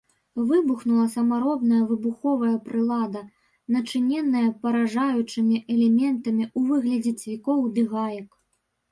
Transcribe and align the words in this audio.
Выбухнула 0.49 1.03
самаробная 1.15 1.81
выбуховая 1.89 2.53
прылада, 2.69 3.21
начыненая 3.75 4.45
паражаючымі 4.63 5.57
элементамі 5.75 6.43
ў 6.47 6.59
выглядзе 6.71 7.13
цвікоў 7.25 7.59
ды 7.77 7.83
гаек. 7.93 8.29